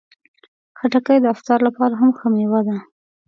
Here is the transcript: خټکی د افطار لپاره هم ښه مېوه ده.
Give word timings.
خټکی 0.79 1.17
د 1.21 1.25
افطار 1.35 1.59
لپاره 1.67 1.93
هم 2.01 2.09
ښه 2.17 2.27
مېوه 2.35 2.61
ده. 2.67 2.77